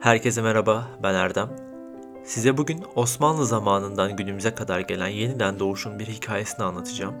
[0.00, 1.48] Herkese merhaba, ben Erdem.
[2.24, 7.14] Size bugün Osmanlı zamanından günümüze kadar gelen yeniden doğuşun bir hikayesini anlatacağım.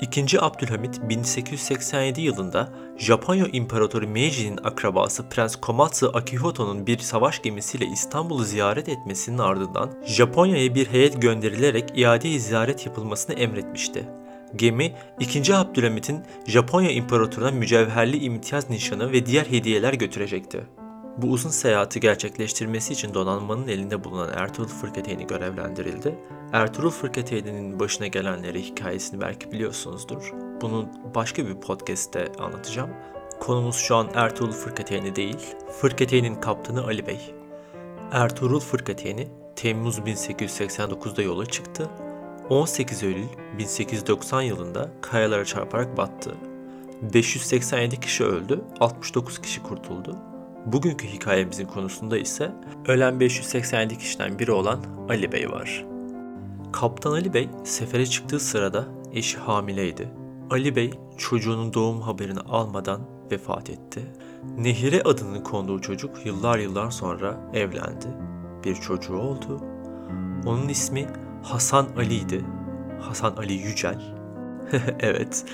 [0.00, 0.40] 2.
[0.40, 8.88] Abdülhamit 1887 yılında Japonya İmparatoru Meiji'nin akrabası Prens Komatsu Akihito'nun bir savaş gemisiyle İstanbul'u ziyaret
[8.88, 14.08] etmesinin ardından Japonya'ya bir heyet gönderilerek iade ziyaret yapılmasını emretmişti.
[14.56, 15.54] Gemi 2.
[15.54, 20.66] Abdülhamit'in Japonya İmparatoruna mücevherli imtiyaz nişanı ve diğer hediyeler götürecekti.
[21.18, 26.18] Bu uzun seyahati gerçekleştirmesi için donanmanın elinde bulunan Ertuğrul Fırkateyni görevlendirildi.
[26.52, 30.32] Ertuğrul Fırkateyni'nin başına gelenleri hikayesini belki biliyorsunuzdur.
[30.60, 32.90] Bunu başka bir podcast'te anlatacağım.
[33.40, 35.38] Konumuz şu an Ertuğrul Fırkateyni değil,
[35.80, 37.34] Fırkateyni'nin kaptanı Ali Bey.
[38.12, 41.90] Ertuğrul Fırkateyni Temmuz 1889'da yola çıktı.
[42.48, 43.26] 18 Eylül
[43.58, 46.34] 1890 yılında kayalara çarparak battı.
[47.14, 50.16] 587 kişi öldü, 69 kişi kurtuldu.
[50.66, 52.52] Bugünkü hikayemizin konusunda ise
[52.86, 55.84] ölen 587 kişiden biri olan Ali Bey var.
[56.72, 60.08] Kaptan Ali Bey sefere çıktığı sırada eşi hamileydi.
[60.50, 63.00] Ali Bey çocuğunun doğum haberini almadan
[63.30, 64.02] vefat etti.
[64.58, 68.06] Nehire adının konduğu çocuk yıllar yıllar sonra evlendi.
[68.64, 69.60] Bir çocuğu oldu.
[70.46, 71.06] Onun ismi
[71.42, 72.44] Hasan Ali'ydi.
[73.00, 74.00] Hasan Ali Yücel.
[75.00, 75.44] evet,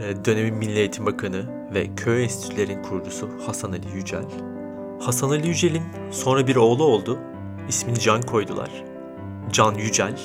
[0.00, 4.24] e, dönemin Milli Eğitim Bakanı ve köy enstitülerin kurucusu Hasan Ali Yücel.
[5.02, 7.18] Hasan Ali Yücel'in sonra bir oğlu oldu.
[7.68, 8.84] İsmini Can koydular.
[9.52, 10.20] Can Yücel,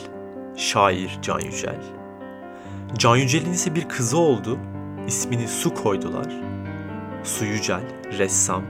[0.56, 1.82] şair Can Yücel.
[2.98, 4.60] Can Yücel'in ise bir kızı oldu.
[5.08, 6.34] İsmini Su koydular.
[7.24, 7.82] Su Yücel,
[8.18, 8.64] ressam.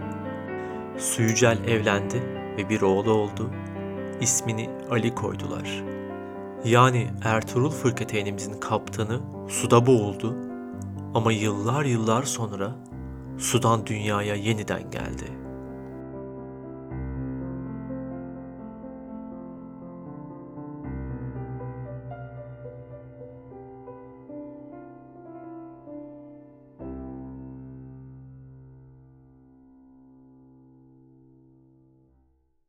[0.98, 2.24] Su Yücel evlendi
[2.58, 3.52] ve bir oğlu oldu.
[4.22, 5.84] İsmini Ali koydular.
[6.66, 10.36] Yani Ertuğrul Fırkateynimizin kaptanı suda boğuldu
[11.14, 12.76] ama yıllar yıllar sonra
[13.38, 15.47] sudan dünyaya yeniden geldi.''